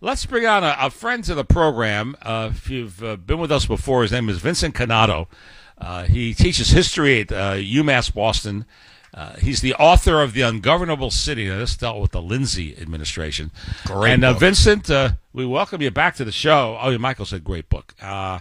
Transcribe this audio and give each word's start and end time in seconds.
Let's 0.00 0.24
bring 0.26 0.46
on 0.46 0.62
a, 0.62 0.76
a 0.78 0.90
friend 0.90 1.24
to 1.24 1.34
the 1.34 1.44
program. 1.44 2.16
Uh, 2.22 2.50
if 2.52 2.70
you've 2.70 3.02
uh, 3.02 3.16
been 3.16 3.40
with 3.40 3.50
us 3.50 3.66
before, 3.66 4.02
his 4.02 4.12
name 4.12 4.28
is 4.28 4.38
Vincent 4.38 4.72
Cannato. 4.72 5.26
Uh, 5.76 6.04
he 6.04 6.34
teaches 6.34 6.70
history 6.70 7.22
at 7.22 7.32
uh, 7.32 7.54
UMass 7.54 8.14
Boston. 8.14 8.64
Uh, 9.12 9.34
he's 9.36 9.60
the 9.60 9.74
author 9.74 10.22
of 10.22 10.34
The 10.34 10.42
Ungovernable 10.42 11.10
City. 11.10 11.48
Now, 11.48 11.58
this 11.58 11.76
dealt 11.76 12.00
with 12.00 12.12
the 12.12 12.22
Lindsay 12.22 12.78
administration. 12.78 13.50
Great 13.86 14.12
and 14.12 14.24
uh. 14.24 14.34
Vincent, 14.34 14.88
uh, 14.88 15.12
we 15.32 15.44
welcome 15.44 15.82
you 15.82 15.90
back 15.90 16.14
to 16.16 16.24
the 16.24 16.30
show. 16.30 16.78
Oh, 16.80 16.90
yeah, 16.90 16.98
Michael 16.98 17.24
said 17.24 17.42
great 17.42 17.68
book. 17.68 17.94
Uh, 18.00 18.38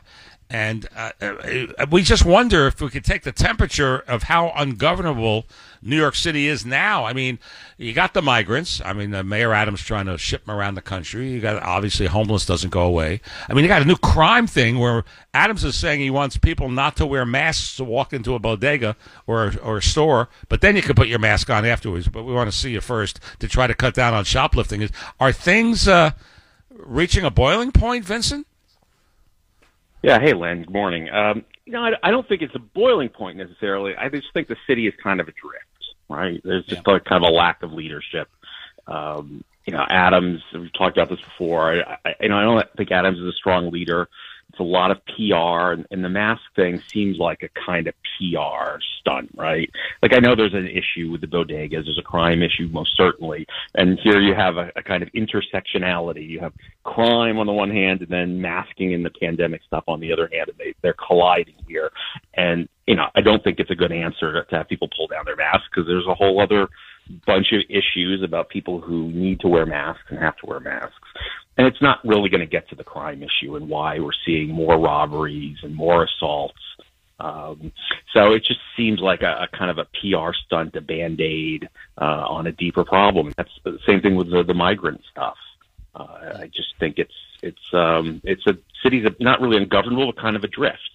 and 0.50 0.88
uh, 0.96 1.12
uh, 1.20 1.86
we 1.92 2.04
just 2.04 2.24
wonder 2.24 2.68
if 2.68 2.80
we 2.80 2.90
could 2.90 3.04
take 3.04 3.24
the 3.24 3.34
temperature 3.34 4.00
of 4.08 4.24
how 4.24 4.54
ungovernable 4.56 5.46
New 5.82 5.98
York 5.98 6.16
City 6.16 6.48
is 6.48 6.66
now. 6.66 7.06
I 7.06 7.12
mean, 7.12 7.38
you 7.78 7.92
got 7.92 8.14
the 8.14 8.22
migrants. 8.22 8.82
I 8.84 8.94
mean, 8.94 9.14
uh, 9.14 9.24
Mayor 9.24 9.54
Adams 9.54 9.82
trying 9.82 10.06
to 10.06 10.18
ship 10.18 10.46
them 10.46 10.56
around 10.56 10.76
the 10.76 10.82
country. 10.82 11.30
You 11.30 11.42
got 11.42 11.62
obviously 11.62 12.06
homeless 12.06 12.46
doesn't 12.46 12.70
go 12.70 12.84
away. 12.84 13.20
I 13.50 13.54
mean, 13.54 13.66
you 13.66 13.68
got 13.68 13.82
a 13.82 13.86
new 13.86 13.98
crime 13.98 14.48
thing 14.48 14.80
where 14.80 15.04
Adams 15.34 15.66
is 15.66 15.76
saying 15.76 16.00
he 16.00 16.10
wants 16.10 16.38
people 16.38 16.70
not 16.70 16.96
to 16.98 17.06
wear 17.06 17.26
masks 17.26 17.76
to 17.76 17.84
walk 17.84 18.14
into 18.14 18.34
a 18.34 18.40
bodega 18.40 18.96
or 19.28 19.54
or 19.62 19.78
a 19.78 19.84
store, 19.84 20.30
but 20.48 20.62
then 20.62 20.78
you 20.78 20.82
can 20.82 20.96
put 20.96 21.10
your 21.10 21.20
mask 21.20 21.50
on 21.50 21.66
afterwards. 21.66 22.08
But 22.08 22.24
we 22.24 22.34
want 22.34 22.50
to 22.50 22.58
see 22.58 22.72
you 22.72 22.80
first 22.80 23.20
to 23.40 23.50
try 23.50 23.68
to 23.68 23.74
cut 23.74 23.94
down 23.94 24.14
on 24.14 24.24
shoplifting. 24.24 24.90
Are 25.20 25.34
things 25.34 25.90
uh, 25.90 26.12
reaching 26.72 27.26
a 27.26 27.32
boiling 27.32 27.74
point, 27.74 28.06
Vincent? 28.06 28.47
Yeah, 30.04 30.20
hey, 30.20 30.34
Len. 30.34 30.60
Good 30.60 30.72
morning. 30.72 31.10
Um, 31.10 31.44
you 31.66 31.74
know, 31.74 31.84
I, 31.84 31.92
I 32.04 32.12
don't 32.12 32.28
think 32.28 32.42
it's 32.42 32.56
a 32.56 32.60
boiling 32.60 33.10
point 33.10 33.38
necessarily. 33.38 33.96
I 33.96 34.10
just 34.10 34.28
think 34.34 34.48
the 34.48 34.56
city 34.68 34.88
is 34.88 34.94
kind 35.02 35.20
of 35.20 35.28
adrift, 35.28 35.66
right? 36.08 36.40
There's 36.44 36.66
just 36.66 36.86
like 36.88 37.04
kind 37.06 37.24
of 37.24 37.30
a 37.30 37.34
lack 37.34 37.64
of 37.64 37.74
leadership. 37.74 38.30
Um, 38.86 39.44
you 39.66 39.74
know, 39.74 39.86
Adams. 39.90 40.42
We've 40.54 40.72
talked 40.74 40.98
about 40.98 41.10
this 41.10 41.20
before. 41.20 41.74
I, 41.74 41.98
I, 42.06 42.16
you 42.22 42.30
know, 42.30 42.38
I 42.38 42.44
don't 42.44 42.78
think 42.78 42.92
Adams 42.92 43.20
is 43.20 43.26
a 43.26 43.34
strong 43.34 43.72
leader. 43.72 44.08
It's 44.50 44.60
a 44.60 44.64
lot 44.64 44.92
of 44.92 45.06
PR, 45.06 45.74
and, 45.74 45.86
and 45.92 46.04
the 46.04 46.10
mask 46.10 46.42
thing 46.56 46.82
seems 46.92 47.18
like 47.18 47.44
a 47.44 47.50
kind 47.66 47.88
of 47.88 47.94
PR 48.18 48.80
stunt, 49.00 49.30
right? 49.36 49.70
Like 50.02 50.16
I 50.16 50.20
know 50.20 50.36
there's 50.36 50.54
an 50.54 50.68
issue 50.68 51.12
with 51.12 51.22
the 51.22 51.28
bodegas. 51.28 51.86
There's 51.86 52.00
a 52.00 52.04
crime 52.04 52.42
issue, 52.42 52.68
most 52.72 52.96
certainly, 52.96 53.46
and 53.76 54.00
here 54.00 54.20
you 54.20 54.34
have 54.34 54.58
a, 54.58 54.72
a 54.76 54.84
kind 54.84 55.04
of 55.04 55.10
intersectionality. 55.12 56.28
You 56.28 56.40
have 56.40 56.54
crime 56.84 57.38
on 57.38 57.46
the 57.46 57.54
one 57.54 57.70
hand, 57.70 58.02
and 58.02 58.10
then 58.10 58.42
masking 58.42 58.94
and 58.94 59.06
the 59.06 59.12
pandemic 59.22 59.62
stuff 59.64 59.84
on 59.88 60.00
the 60.00 60.14
other 60.14 60.30
hand, 60.32 60.50
and 60.50 60.58
they, 60.58 60.74
they're 60.82 60.96
colliding 61.08 61.56
here. 61.68 61.92
And 62.34 62.70
you 62.88 62.96
know, 62.96 63.08
I 63.16 63.22
don't 63.22 63.44
think 63.44 63.60
it's 63.60 63.72
a 63.72 63.76
good 63.76 63.92
answer 63.92 64.34
to, 64.34 64.46
to 64.46 64.56
have 64.58 64.70
people 64.70 64.90
pull 64.96 65.08
down 65.08 65.26
their 65.26 65.36
masks 65.36 65.68
because 65.70 65.88
there's 65.88 66.08
a 66.08 66.16
whole 66.16 66.40
other 66.42 66.70
bunch 67.26 67.52
of 67.54 67.62
issues 67.70 68.24
about 68.24 68.50
people 68.50 68.82
who 68.82 69.10
need 69.12 69.40
to 69.42 69.48
wear 69.48 69.66
masks 69.66 70.04
and 70.10 70.20
have 70.20 70.36
to 70.38 70.46
wear 70.46 70.60
masks. 70.60 70.96
And 71.58 71.66
it's 71.68 71.82
not 71.82 72.06
really 72.06 72.30
going 72.30 72.42
to 72.42 72.48
get 72.48 72.70
to 72.70 72.76
the 72.76 72.84
crime 72.84 73.24
issue 73.24 73.56
and 73.56 73.68
why 73.68 74.00
we're 74.00 74.12
seeing 74.26 74.50
more 74.50 74.78
robberies 74.78 75.58
and 75.64 75.76
more 75.76 76.04
assaults. 76.04 76.60
Um, 77.20 77.72
so 78.14 78.34
it 78.34 78.44
just 78.46 78.60
seems 78.76 79.00
like 79.00 79.24
a, 79.24 79.48
a 79.52 79.58
kind 79.58 79.72
of 79.72 79.80
a 79.80 79.86
PR 79.86 80.34
stunt, 80.46 80.76
a 80.76 80.82
band 80.82 81.20
aid 81.20 81.68
uh, 82.00 82.26
on 82.28 82.46
a 82.46 82.52
deeper 82.52 82.84
problem. 82.84 83.34
That's 83.36 83.52
the 83.64 83.80
same 83.88 84.02
thing 84.02 84.16
with 84.16 84.30
the, 84.30 84.44
the 84.44 84.54
migrant 84.54 85.02
stuff. 85.12 85.38
Uh, 85.96 86.42
I 86.42 86.52
just 86.54 86.76
think 86.80 87.00
it's 87.00 87.14
it's 87.42 87.74
um, 87.74 88.22
it's 88.24 88.46
a 88.46 88.56
city's 88.84 89.08
not 89.20 89.42
really 89.42 89.58
ungovernable, 89.58 90.06
but 90.08 90.22
kind 90.22 90.36
of 90.36 90.44
adrift, 90.44 90.90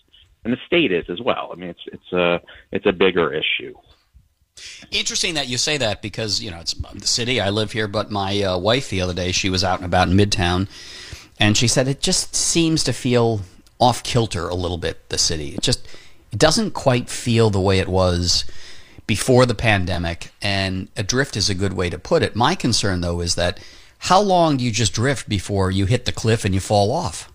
and 0.44 0.53
the 0.53 0.59
state 0.67 0.93
is 0.93 1.06
as 1.09 1.21
well. 1.21 1.50
I 1.53 1.56
mean, 1.56 1.71
it's 1.71 1.83
it's 1.87 2.12
a 2.12 2.41
it's 2.71 2.87
a 2.87 2.93
bigger 2.93 3.33
issue. 3.33 3.75
Interesting 4.91 5.35
that 5.35 5.49
you 5.49 5.57
say 5.57 5.79
that 5.79 6.03
because 6.03 6.43
you 6.43 6.51
know 6.51 6.61
it's 6.61 6.75
the 6.75 7.07
city. 7.07 7.41
I 7.41 7.51
live 7.51 7.73
here, 7.73 7.89
but 7.89 8.11
my 8.11 8.43
uh, 8.43 8.59
wife 8.59 8.91
the 8.91 9.01
other 9.01 9.15
day 9.15 9.33
she 9.33 9.49
was 9.49 9.65
out 9.65 9.79
and 9.79 9.87
about 9.87 10.09
in 10.09 10.17
Midtown, 10.17 10.69
and 11.41 11.57
she 11.57 11.67
said 11.67 11.89
it 11.89 12.01
just 12.01 12.35
seems 12.35 12.85
to 12.85 12.93
feel 12.93 13.41
off 13.79 14.03
kilter 14.03 14.49
a 14.49 14.55
little 14.55 14.79
bit. 14.79 15.09
The 15.09 15.19
city 15.19 15.55
it 15.55 15.62
just 15.62 15.87
it 16.31 16.39
doesn't 16.39 16.73
quite 16.73 17.09
feel 17.09 17.49
the 17.49 17.61
way 17.61 17.79
it 17.79 17.89
was 17.89 18.45
before 19.07 19.47
the 19.47 19.55
pandemic, 19.55 20.33
and 20.43 20.89
adrift 20.97 21.37
is 21.37 21.49
a 21.49 21.55
good 21.55 21.73
way 21.73 21.89
to 21.89 21.99
put 21.99 22.23
it. 22.23 22.37
My 22.37 22.55
concern 22.55 23.01
though 23.01 23.21
is 23.21 23.35
that 23.37 23.59
how 23.99 24.21
long 24.21 24.59
do 24.59 24.65
you 24.65 24.71
just 24.71 24.93
drift 24.93 25.29
before 25.29 25.71
you 25.71 25.87
hit 25.87 26.05
the 26.05 26.12
cliff 26.12 26.45
and 26.45 26.53
you 26.53 26.61
fall 26.61 26.93
off? 26.93 27.31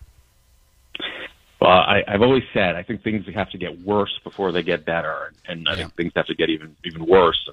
Well, 1.59 1.71
I, 1.71 2.03
I've 2.07 2.21
always 2.21 2.43
said 2.53 2.75
I 2.75 2.83
think 2.83 3.03
things 3.03 3.25
have 3.33 3.49
to 3.49 3.57
get 3.57 3.81
worse 3.81 4.19
before 4.23 4.51
they 4.51 4.61
get 4.61 4.85
better, 4.85 5.33
and 5.47 5.67
I 5.67 5.75
think 5.75 5.95
things 5.95 6.11
have 6.15 6.27
to 6.27 6.35
get 6.35 6.49
even 6.49 6.75
even 6.85 7.05
worse. 7.05 7.49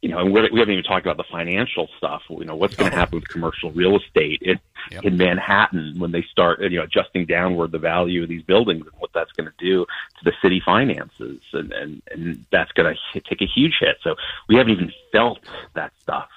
You 0.00 0.10
know, 0.10 0.20
and 0.20 0.32
we're, 0.32 0.48
we 0.52 0.60
haven't 0.60 0.74
even 0.74 0.84
talked 0.84 1.04
about 1.04 1.16
the 1.16 1.24
financial 1.30 1.88
stuff. 1.98 2.22
You 2.30 2.44
know, 2.44 2.54
what's 2.54 2.76
going 2.76 2.92
to 2.92 2.96
happen 2.96 3.18
with 3.18 3.26
commercial 3.26 3.72
real 3.72 3.96
estate 3.96 4.42
in, 4.42 4.60
in 5.02 5.16
Manhattan 5.16 5.98
when 5.98 6.12
they 6.12 6.22
start 6.30 6.60
you 6.60 6.78
know 6.78 6.84
adjusting 6.84 7.26
downward 7.26 7.72
the 7.72 7.80
value 7.80 8.22
of 8.22 8.28
these 8.28 8.42
buildings 8.42 8.86
and 8.86 8.94
what 9.00 9.10
that's 9.12 9.32
going 9.32 9.48
to 9.48 9.64
do 9.64 9.84
to 9.84 10.24
the 10.24 10.32
city 10.40 10.62
finances, 10.64 11.40
and 11.52 11.72
and 11.72 12.02
and 12.12 12.44
that's 12.52 12.70
going 12.72 12.94
to 13.12 13.20
take 13.20 13.42
a 13.42 13.46
huge 13.46 13.76
hit. 13.80 13.96
So 14.04 14.14
we 14.48 14.54
haven't 14.54 14.72
even 14.72 14.92
felt 15.10 15.40
that 15.74 15.92
stuff 16.00 16.28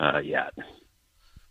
uh, 0.00 0.22
yet. 0.24 0.54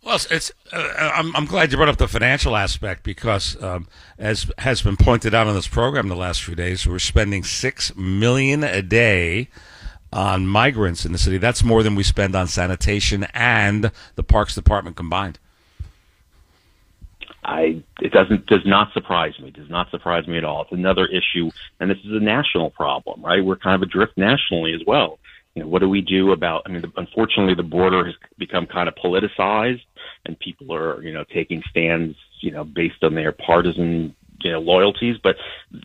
Well, 0.02 0.14
it's, 0.14 0.26
it's 0.30 0.52
uh, 0.72 1.12
I'm, 1.14 1.34
I'm 1.36 1.44
glad 1.44 1.70
you 1.70 1.76
brought 1.76 1.90
up 1.90 1.98
the 1.98 2.08
financial 2.08 2.56
aspect 2.56 3.02
because, 3.02 3.60
um, 3.62 3.86
as 4.18 4.50
has 4.58 4.80
been 4.80 4.96
pointed 4.96 5.34
out 5.34 5.46
on 5.46 5.54
this 5.54 5.68
program 5.68 6.08
the 6.08 6.16
last 6.16 6.42
few 6.42 6.54
days, 6.54 6.86
we're 6.86 6.98
spending 6.98 7.44
six 7.44 7.94
million 7.96 8.64
a 8.64 8.80
day 8.82 9.48
on 10.12 10.46
migrants 10.46 11.04
in 11.04 11.12
the 11.12 11.18
city. 11.18 11.38
That's 11.38 11.62
more 11.62 11.82
than 11.82 11.94
we 11.94 12.02
spend 12.02 12.34
on 12.34 12.48
sanitation 12.48 13.26
and 13.34 13.92
the 14.16 14.22
Parks 14.22 14.54
Department 14.54 14.96
combined. 14.96 15.38
I 17.44 17.82
it 18.00 18.12
doesn't 18.12 18.46
does 18.46 18.64
not 18.66 18.92
surprise 18.92 19.38
me. 19.38 19.50
Does 19.50 19.70
not 19.70 19.90
surprise 19.90 20.26
me 20.26 20.36
at 20.36 20.44
all. 20.44 20.62
It's 20.62 20.72
another 20.72 21.06
issue, 21.06 21.50
and 21.78 21.90
this 21.90 21.98
is 21.98 22.12
a 22.12 22.20
national 22.20 22.70
problem, 22.70 23.22
right? 23.22 23.44
We're 23.44 23.56
kind 23.56 23.74
of 23.74 23.82
adrift 23.82 24.16
nationally 24.16 24.74
as 24.74 24.82
well. 24.86 25.18
You 25.54 25.62
know, 25.62 25.68
what 25.68 25.80
do 25.80 25.88
we 25.88 26.00
do 26.00 26.32
about? 26.32 26.62
I 26.66 26.68
mean, 26.68 26.82
the, 26.82 26.92
unfortunately, 26.96 27.54
the 27.54 27.62
border 27.62 28.04
has 28.04 28.14
become 28.38 28.66
kind 28.66 28.88
of 28.88 28.94
politicized, 28.94 29.82
and 30.26 30.38
people 30.38 30.74
are 30.74 31.02
you 31.02 31.12
know 31.12 31.24
taking 31.32 31.62
stands 31.70 32.16
you 32.40 32.50
know 32.50 32.64
based 32.64 33.02
on 33.02 33.14
their 33.14 33.32
partisan 33.32 34.14
you 34.42 34.52
know 34.52 34.60
loyalties. 34.60 35.16
But 35.22 35.36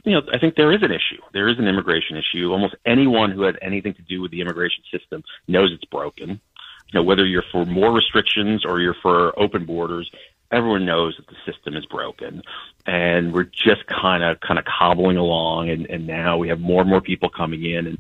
you 0.04 0.14
know, 0.14 0.22
I 0.34 0.40
think 0.40 0.56
there 0.56 0.72
is 0.72 0.84
an 0.84 0.92
issue. 0.92 1.22
There 1.34 1.48
is 1.48 1.60
an 1.60 1.68
immigration 1.68 2.18
issue. 2.18 2.52
Almost 2.52 2.76
anyone 2.86 3.32
who 3.32 3.44
has 3.44 3.56
anything 3.62 3.94
to 3.96 4.02
do 4.02 4.22
with 4.22 4.32
the 4.32 4.42
immigration 4.42 4.84
system 4.92 5.24
knows 5.48 5.72
it's 5.72 5.86
broken. 5.86 6.30
You 6.30 7.00
know, 7.00 7.04
whether 7.04 7.26
you're 7.26 7.44
for 7.52 7.66
more 7.66 7.92
restrictions 7.92 8.64
or 8.64 8.80
you're 8.80 8.96
for 9.02 9.38
open 9.40 9.66
borders, 9.66 10.10
everyone 10.52 10.86
knows 10.86 11.18
that 11.18 11.28
the 11.28 11.52
system 11.52 11.76
is 11.76 11.86
broken 11.88 12.42
and 12.86 13.34
we're 13.34 13.44
just 13.44 13.86
kind 13.88 14.24
of 14.24 14.40
kind 14.42 14.60
of 14.60 14.66
cobbling 14.66 15.18
along 15.18 15.70
and, 15.70 15.86
and 15.88 16.06
now 16.06 16.38
we 16.38 16.48
have 16.48 16.60
more 16.60 16.82
and 16.82 16.90
more 16.90 17.02
people 17.02 17.30
coming 17.30 17.66
in 17.66 17.88
and 17.88 17.98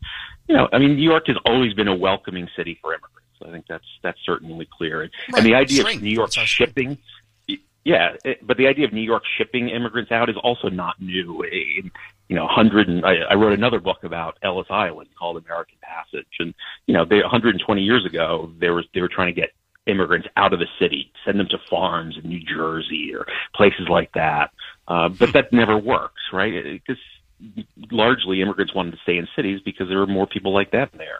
you 0.47 0.55
know 0.55 0.69
i 0.71 0.77
mean 0.77 0.95
new 0.95 1.01
york 1.01 1.25
has 1.25 1.37
always 1.45 1.73
been 1.73 1.87
a 1.87 1.95
welcoming 1.95 2.47
city 2.55 2.77
for 2.81 2.93
immigrants 2.93 3.24
i 3.45 3.51
think 3.51 3.65
that's 3.67 3.85
that's 4.01 4.19
certainly 4.25 4.67
clear 4.77 5.03
and, 5.03 5.11
Right. 5.31 5.37
and 5.39 5.45
the 5.45 5.55
idea 5.55 5.85
of 5.85 6.01
new 6.01 6.09
york 6.09 6.31
shipping 6.33 6.97
yeah 7.83 8.15
it, 8.23 8.45
but 8.45 8.57
the 8.57 8.67
idea 8.67 8.85
of 8.85 8.93
new 8.93 9.01
york 9.01 9.23
shipping 9.37 9.69
immigrants 9.69 10.11
out 10.11 10.29
is 10.29 10.35
also 10.43 10.69
not 10.69 10.99
new 11.01 11.43
in, 11.43 11.91
you 12.27 12.35
know, 12.35 12.47
hundred 12.47 12.87
and 12.89 13.05
I, 13.05 13.17
I 13.29 13.35
wrote 13.35 13.53
another 13.53 13.79
book 13.79 14.03
about 14.03 14.37
Ellis 14.41 14.65
Island 14.71 15.09
called 15.17 15.37
American 15.37 15.77
Passage, 15.81 16.25
and 16.39 16.55
you 16.87 16.93
know, 16.95 17.05
they 17.05 17.21
120 17.21 17.81
years 17.83 18.03
ago, 18.03 18.51
there 18.59 18.73
was 18.73 18.85
they 18.95 19.01
were 19.01 19.07
trying 19.07 19.27
to 19.33 19.39
get 19.39 19.51
immigrants 19.85 20.27
out 20.35 20.51
of 20.51 20.59
the 20.59 20.65
city, 20.79 21.11
send 21.23 21.39
them 21.39 21.47
to 21.49 21.59
farms 21.69 22.17
in 22.21 22.27
New 22.27 22.39
Jersey 22.39 23.13
or 23.13 23.27
places 23.53 23.87
like 23.89 24.11
that. 24.13 24.49
Uh, 24.87 25.09
but 25.09 25.33
that 25.33 25.53
never 25.53 25.77
works, 25.77 26.21
right? 26.33 26.63
Because 26.63 26.97
largely 27.91 28.41
immigrants 28.41 28.73
wanted 28.73 28.91
to 28.91 28.97
stay 29.03 29.17
in 29.17 29.27
cities 29.35 29.59
because 29.63 29.87
there 29.87 29.99
were 29.99 30.07
more 30.07 30.25
people 30.25 30.53
like 30.53 30.71
that 30.71 30.91
there. 30.93 31.19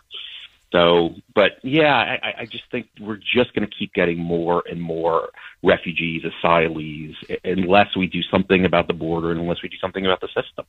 So, 0.76 1.16
but 1.34 1.54
yeah, 1.64 1.96
I, 1.96 2.42
I 2.42 2.46
just 2.46 2.66
think 2.70 2.88
we're 3.00 3.16
just 3.16 3.54
going 3.54 3.66
to 3.66 3.74
keep 3.74 3.94
getting 3.94 4.18
more 4.18 4.62
and 4.70 4.82
more 4.82 5.30
refugees, 5.64 6.24
asylees, 6.24 7.14
unless 7.46 7.96
we 7.96 8.08
do 8.08 8.22
something 8.24 8.66
about 8.66 8.88
the 8.88 8.94
border 8.94 9.32
and 9.32 9.40
unless 9.40 9.62
we 9.64 9.70
do 9.70 9.78
something 9.78 10.06
about 10.06 10.20
the 10.20 10.28
system. 10.28 10.66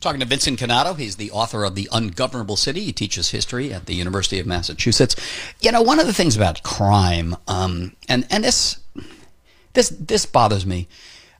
Talking 0.00 0.20
to 0.20 0.26
Vincent 0.26 0.58
Cannato, 0.58 0.92
he's 0.92 1.16
the 1.16 1.30
author 1.30 1.64
of 1.64 1.74
The 1.74 1.88
Ungovernable 1.90 2.56
City. 2.56 2.80
He 2.80 2.92
teaches 2.92 3.30
history 3.30 3.72
at 3.72 3.86
the 3.86 3.94
University 3.94 4.38
of 4.40 4.46
Massachusetts. 4.46 5.16
You 5.62 5.72
know, 5.72 5.80
one 5.80 5.98
of 5.98 6.06
the 6.06 6.12
things 6.12 6.36
about 6.36 6.62
crime, 6.62 7.34
um, 7.48 7.96
and 8.10 8.26
and 8.30 8.44
this 8.44 8.78
this 9.72 9.88
this 9.88 10.26
bothers 10.26 10.66
me. 10.66 10.86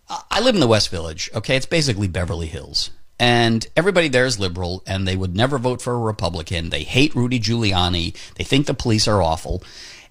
I- 0.08 0.22
I 0.30 0.40
live 0.40 0.54
in 0.54 0.60
the 0.62 0.66
West 0.66 0.88
Village. 0.88 1.28
Okay, 1.34 1.54
it's 1.54 1.66
basically 1.66 2.08
Beverly 2.08 2.46
Hills, 2.46 2.90
and 3.18 3.66
everybody 3.76 4.08
there 4.08 4.26
is 4.26 4.38
liberal, 4.38 4.82
and 4.86 5.06
they 5.06 5.16
would 5.16 5.36
never 5.36 5.58
vote 5.58 5.82
for 5.82 5.94
a 5.94 5.98
Republican. 5.98 6.70
They 6.70 6.82
hate 6.82 7.14
Rudy 7.14 7.40
Giuliani. 7.40 8.16
They 8.34 8.44
think 8.44 8.66
the 8.66 8.74
police 8.74 9.08
are 9.08 9.22
awful. 9.22 9.62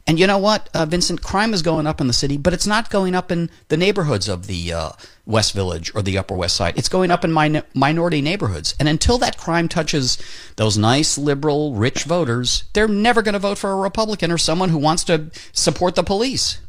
And 0.08 0.18
you 0.18 0.26
know 0.26 0.38
what, 0.38 0.70
uh, 0.74 0.86
Vincent? 0.86 1.22
Crime 1.22 1.54
is 1.54 1.62
going 1.62 1.86
up 1.86 2.00
in 2.00 2.08
the 2.08 2.14
city, 2.14 2.38
but 2.38 2.54
it's 2.54 2.66
not 2.66 2.90
going 2.90 3.14
up 3.14 3.30
in 3.30 3.50
the 3.68 3.76
neighborhoods 3.76 4.30
of 4.30 4.48
the 4.48 4.72
uh, 4.72 4.90
West 5.26 5.54
Village 5.54 5.94
or 5.94 6.02
the 6.02 6.18
Upper 6.18 6.34
West 6.34 6.56
Side. 6.56 6.78
It's 6.78 6.88
going 6.88 7.12
up 7.12 7.26
in 7.26 7.34
min- 7.34 7.64
minority 7.74 8.22
neighborhoods. 8.22 8.74
And 8.80 8.88
until 8.88 9.18
that 9.18 9.38
crime 9.38 9.68
touches 9.68 10.18
those 10.56 10.78
nice, 10.78 11.18
liberal, 11.18 11.76
rich 11.76 12.06
voters, 12.06 12.64
they're 12.72 12.88
never 12.88 13.22
going 13.22 13.34
to 13.34 13.40
vote 13.40 13.58
for 13.58 13.72
a 13.72 13.76
Republican 13.76 14.32
or 14.32 14.38
someone 14.38 14.70
who 14.70 14.78
wants 14.78 15.04
to 15.06 15.30
support 15.52 15.96
the 15.96 16.04
police. 16.04 16.62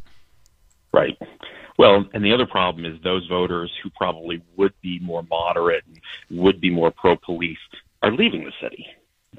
Right. 0.92 1.16
Well, 1.78 2.04
and 2.12 2.24
the 2.24 2.32
other 2.32 2.46
problem 2.46 2.84
is 2.84 3.00
those 3.02 3.26
voters 3.28 3.72
who 3.82 3.90
probably 3.90 4.42
would 4.56 4.74
be 4.82 4.98
more 4.98 5.22
moderate 5.22 5.84
and 5.86 6.38
would 6.38 6.60
be 6.60 6.70
more 6.70 6.90
pro 6.90 7.16
police 7.16 7.58
are 8.02 8.12
leaving 8.12 8.44
the 8.44 8.52
city. 8.60 8.86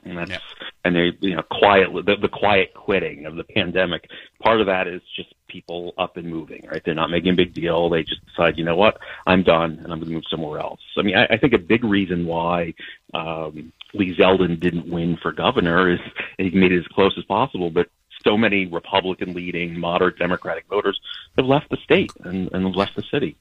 And 0.06 0.18
that's 0.18 0.42
and 0.86 0.96
they 0.96 1.12
you 1.20 1.36
know 1.36 1.42
quiet 1.42 1.90
the, 2.06 2.16
the 2.16 2.30
quiet 2.30 2.74
quitting 2.74 3.26
of 3.26 3.36
the 3.36 3.44
pandemic. 3.44 4.08
Part 4.42 4.62
of 4.62 4.68
that 4.68 4.88
is 4.88 5.02
just 5.16 5.34
people 5.48 5.94
up 5.98 6.16
and 6.16 6.28
moving, 6.28 6.66
right? 6.72 6.82
They're 6.86 6.94
not 6.94 7.10
making 7.10 7.34
a 7.34 7.36
big 7.36 7.54
deal. 7.54 7.90
They 7.90 8.04
just 8.04 8.26
decide, 8.28 8.58
you 8.58 8.64
know 8.64 8.76
what, 8.76 9.00
I'm 9.28 9.44
done 9.44 9.80
and 9.84 9.92
I'm 9.92 10.00
going 10.00 10.10
to 10.10 10.14
move 10.14 10.24
somewhere 10.30 10.60
else. 10.60 10.80
I 10.98 11.02
mean, 11.02 11.18
I, 11.18 11.26
I 11.32 11.38
think 11.38 11.54
a 11.54 11.58
big 11.58 11.84
reason 11.84 12.26
why 12.26 12.76
um, 13.14 13.74
Lee 13.94 14.16
Zeldin 14.16 14.60
didn't 14.60 14.90
win 14.90 15.18
for 15.22 15.34
governor 15.34 15.92
is 15.92 16.00
he 16.38 16.52
made 16.52 16.72
it 16.72 16.80
as 16.80 16.88
close 16.88 17.16
as 17.18 17.26
possible, 17.26 17.70
but 17.72 17.90
so 18.24 18.38
many 18.38 18.66
Republican 18.66 19.34
leading 19.34 19.80
moderate 19.80 20.18
Democratic 20.18 20.66
voters 20.68 21.00
have 21.38 21.46
left 21.46 21.70
the 21.70 21.78
state 21.78 22.12
and, 22.24 22.52
and 22.54 22.76
left 22.76 22.96
the 22.96 23.04
city. 23.04 23.38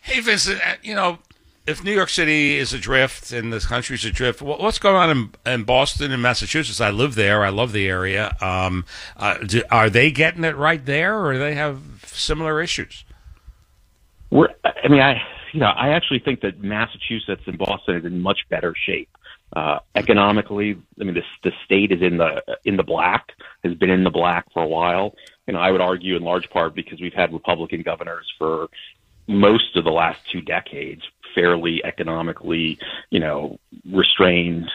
Hey, 0.00 0.20
Vincent, 0.20 0.60
uh, 0.66 0.74
you 0.82 0.94
know, 0.94 1.18
if 1.66 1.84
New 1.84 1.92
York 1.92 2.08
City 2.08 2.56
is 2.56 2.72
adrift 2.72 3.30
and 3.30 3.52
this 3.52 3.66
country's 3.66 4.04
adrift, 4.04 4.40
what's 4.40 4.78
going 4.78 4.96
on 4.96 5.10
in, 5.10 5.52
in 5.52 5.64
Boston 5.64 6.12
and 6.12 6.22
Massachusetts? 6.22 6.80
I 6.80 6.90
live 6.90 7.14
there. 7.14 7.44
I 7.44 7.50
love 7.50 7.72
the 7.72 7.86
area. 7.86 8.34
Um, 8.40 8.86
uh, 9.16 9.38
do, 9.38 9.62
are 9.70 9.90
they 9.90 10.10
getting 10.10 10.44
it 10.44 10.56
right 10.56 10.84
there, 10.84 11.22
or 11.22 11.34
do 11.34 11.38
they 11.38 11.54
have 11.54 11.80
similar 12.06 12.62
issues? 12.62 13.04
We're, 14.30 14.48
I 14.64 14.88
mean, 14.88 15.00
I, 15.00 15.20
you 15.52 15.60
know, 15.60 15.66
I 15.66 15.90
actually 15.90 16.20
think 16.20 16.40
that 16.40 16.62
Massachusetts 16.62 17.42
and 17.46 17.58
Boston 17.58 17.96
is 17.96 18.04
in 18.06 18.20
much 18.22 18.40
better 18.48 18.74
shape. 18.86 19.10
Uh, 19.54 19.78
economically, 19.94 20.76
I 21.00 21.04
mean, 21.04 21.14
the, 21.14 21.22
the 21.42 21.52
state 21.64 21.90
is 21.90 22.02
in 22.02 22.18
the 22.18 22.42
in 22.64 22.76
the 22.76 22.82
black, 22.82 23.32
has 23.64 23.74
been 23.74 23.90
in 23.90 24.04
the 24.04 24.10
black 24.10 24.44
for 24.52 24.62
a 24.62 24.68
while. 24.68 25.14
Know, 25.46 25.58
I 25.58 25.70
would 25.70 25.80
argue 25.80 26.16
in 26.16 26.22
large 26.22 26.50
part 26.50 26.74
because 26.74 27.00
we've 27.00 27.14
had 27.14 27.32
Republican 27.32 27.82
governors 27.82 28.30
for 28.38 28.68
most 29.26 29.76
of 29.76 29.84
the 29.84 29.90
last 29.90 30.20
two 30.30 30.42
decades, 30.42 31.02
fairly 31.34 31.82
economically, 31.84 32.78
you 33.10 33.20
know, 33.20 33.58
restrained, 33.90 34.70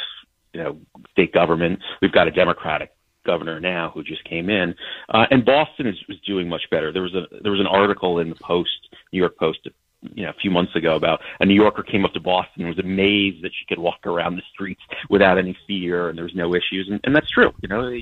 you 0.54 0.64
know, 0.64 0.78
state 1.12 1.32
government. 1.32 1.80
We've 2.02 2.12
got 2.12 2.28
a 2.28 2.32
Democratic 2.32 2.92
governor 3.26 3.60
now 3.60 3.92
who 3.94 4.04
just 4.04 4.24
came 4.24 4.50
in, 4.50 4.76
uh, 5.10 5.28
and 5.30 5.46
Boston 5.46 5.86
is, 5.86 5.96
is 6.10 6.20
doing 6.26 6.50
much 6.50 6.64
better. 6.72 6.92
There 6.92 7.04
was 7.04 7.14
a 7.14 7.28
there 7.42 7.52
was 7.52 7.62
an 7.62 7.68
article 7.68 8.20
in 8.20 8.30
the 8.30 8.36
Post, 8.36 8.90
New 9.12 9.20
York 9.20 9.38
Post, 9.38 9.68
you 10.14 10.24
know, 10.24 10.30
a 10.30 10.42
few 10.42 10.52
months 10.52 10.76
ago 10.76 10.96
about 10.96 11.22
a 11.40 11.46
New 11.46 11.56
Yorker 11.56 11.84
came 11.84 12.06
up 12.06 12.14
to 12.14 12.20
Boston 12.20 12.64
and 12.64 12.68
was 12.68 12.80
amazed 12.80 13.44
that 13.44 13.52
she 13.58 13.66
could 13.68 13.80
walk 13.80 14.06
around 14.06 14.36
the 14.36 14.44
streets 14.54 14.82
without 15.10 15.38
any 15.38 15.58
fear 15.68 16.10
and 16.10 16.18
there 16.18 16.26
was 16.26 16.36
no 16.36 16.54
issues, 16.54 16.88
and, 16.90 17.00
and 17.04 17.16
that's 17.16 17.30
true. 17.30 17.54
You 17.62 17.70
know, 17.70 18.00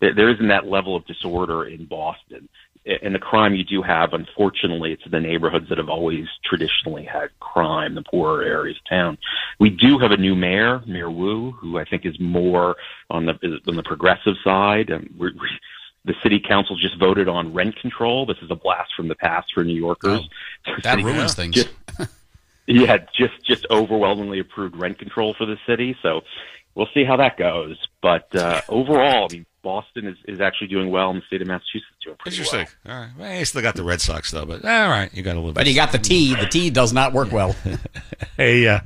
there, 0.00 0.30
isn't 0.30 0.48
that 0.48 0.66
level 0.66 0.96
of 0.96 1.06
disorder 1.06 1.64
in 1.64 1.86
Boston. 1.86 2.48
And 3.02 3.14
the 3.14 3.18
crime 3.18 3.54
you 3.54 3.62
do 3.62 3.82
have, 3.82 4.14
unfortunately, 4.14 4.92
it's 4.92 5.04
in 5.04 5.10
the 5.10 5.20
neighborhoods 5.20 5.68
that 5.68 5.76
have 5.76 5.90
always 5.90 6.26
traditionally 6.42 7.04
had 7.04 7.28
crime, 7.38 7.94
the 7.94 8.02
poorer 8.02 8.42
areas 8.42 8.78
of 8.78 8.88
town. 8.88 9.18
We 9.58 9.68
do 9.68 9.98
have 9.98 10.12
a 10.12 10.16
new 10.16 10.34
mayor, 10.34 10.82
Mayor 10.86 11.10
Wu, 11.10 11.52
who 11.52 11.78
I 11.78 11.84
think 11.84 12.06
is 12.06 12.18
more 12.18 12.76
on 13.10 13.26
the 13.26 13.34
on 13.68 13.76
the 13.76 13.82
progressive 13.82 14.34
side. 14.42 14.88
And 14.88 15.14
we're, 15.18 15.32
we, 15.32 15.48
the 16.04 16.14
city 16.22 16.40
council 16.40 16.76
just 16.76 16.98
voted 16.98 17.28
on 17.28 17.52
rent 17.52 17.76
control. 17.76 18.26
This 18.26 18.38
is 18.42 18.50
a 18.50 18.54
blast 18.54 18.90
from 18.96 19.08
the 19.08 19.14
past 19.14 19.48
for 19.54 19.64
New 19.64 19.74
Yorkers. 19.78 20.20
Oh, 20.66 20.72
that 20.82 20.98
ruins 21.02 21.34
things. 21.34 21.54
Just, 21.54 21.70
yeah, 22.66 22.98
just 23.16 23.34
just 23.44 23.66
overwhelmingly 23.70 24.38
approved 24.38 24.76
rent 24.76 24.98
control 24.98 25.34
for 25.36 25.44
the 25.46 25.56
city. 25.66 25.96
So 26.02 26.22
we'll 26.74 26.88
see 26.94 27.04
how 27.04 27.16
that 27.16 27.36
goes. 27.36 27.76
But 28.00 28.34
uh, 28.34 28.60
overall, 28.68 29.28
I 29.30 29.32
mean, 29.32 29.46
Boston 29.62 30.06
is, 30.06 30.16
is 30.26 30.40
actually 30.40 30.68
doing 30.68 30.90
well, 30.90 31.10
and 31.10 31.20
the 31.20 31.26
state 31.26 31.42
of 31.42 31.48
Massachusetts 31.48 31.90
is 31.98 32.04
doing 32.04 32.16
pretty 32.18 32.36
Interesting. 32.38 32.66
well. 32.86 32.94
All 32.94 33.00
right. 33.02 33.10
Well, 33.18 33.38
you 33.38 33.44
still 33.44 33.60
got 33.62 33.74
the 33.76 33.82
Red 33.84 34.00
Sox 34.00 34.30
though, 34.30 34.46
but 34.46 34.64
all 34.64 34.88
right, 34.88 35.12
you 35.12 35.22
got 35.22 35.34
a 35.34 35.38
little. 35.40 35.52
But 35.52 35.64
bit. 35.64 35.70
you 35.70 35.74
got 35.74 35.92
the 35.92 35.98
tea. 35.98 36.34
The 36.34 36.46
tea 36.46 36.70
does 36.70 36.92
not 36.92 37.12
work 37.12 37.30
well. 37.32 37.54
Hey, 38.36 38.66
uh, 38.66 38.80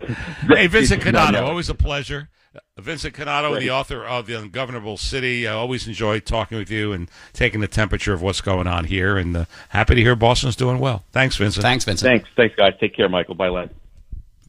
hey, 0.49 0.67
Vincent 0.67 0.99
No, 0.99 1.05
Cannato, 1.05 1.41
no. 1.41 1.47
always 1.47 1.69
a 1.69 1.77
pleasure. 1.77 2.29
Uh, 2.55 2.61
Vincent 2.81 3.15
Cannato, 3.15 3.51
Great. 3.51 3.61
the 3.61 3.71
author 3.71 4.05
of 4.05 4.27
The 4.27 4.35
Ungovernable 4.39 4.97
City. 4.97 5.49
I 5.49 5.53
always 5.53 5.89
enjoy 5.89 6.21
talking 6.21 6.59
with 6.59 6.71
you 6.71 6.93
and 6.93 7.11
taking 7.33 7.61
the 7.61 7.69
temperature 7.69 8.13
of 8.13 8.23
what's 8.23 8.41
going 8.41 8.67
on 8.67 8.85
here, 8.85 9.17
and 9.17 9.37
uh, 9.37 9.45
happy 9.71 9.95
to 9.97 10.01
hear 10.01 10.15
Boston's 10.15 10.57
doing 10.57 10.79
well. 10.79 11.05
Thanks, 11.13 11.37
Vincent. 11.37 11.63
Thanks, 11.63 11.85
Vincent. 11.85 12.09
Thanks, 12.11 12.29
thanks, 12.37 12.55
guys. 12.55 12.75
Take 12.79 12.95
care, 12.95 13.09
Michael. 13.09 13.35
Bye, 13.35 13.49
Len. 13.49 13.71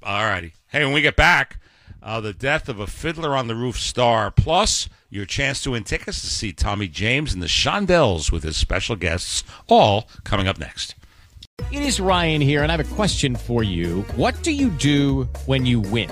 All 0.03 0.23
righty. 0.23 0.53
Hey, 0.67 0.83
when 0.83 0.93
we 0.93 1.01
get 1.01 1.15
back, 1.15 1.57
uh, 2.03 2.19
the 2.21 2.33
death 2.33 2.69
of 2.69 2.79
a 2.79 2.85
Fiddler 2.85 3.35
on 3.35 3.47
the 3.47 3.55
Roof 3.55 3.79
star, 3.79 4.29
plus 4.29 4.87
your 5.09 5.25
chance 5.25 5.63
to 5.63 5.71
win 5.71 5.83
tickets 5.83 6.21
to 6.21 6.27
see 6.27 6.51
Tommy 6.51 6.87
James 6.87 7.33
and 7.33 7.41
the 7.41 7.47
Shondells 7.47 8.31
with 8.31 8.43
his 8.43 8.57
special 8.57 8.95
guests, 8.95 9.43
all 9.67 10.07
coming 10.23 10.47
up 10.47 10.59
next. 10.59 10.93
It 11.71 11.81
is 11.81 11.99
Ryan 11.99 12.41
here, 12.41 12.61
and 12.61 12.71
I 12.71 12.77
have 12.77 12.85
a 12.91 12.95
question 12.95 13.35
for 13.35 13.63
you. 13.63 14.01
What 14.15 14.43
do 14.43 14.51
you 14.51 14.69
do 14.71 15.23
when 15.45 15.65
you 15.65 15.79
win? 15.79 16.11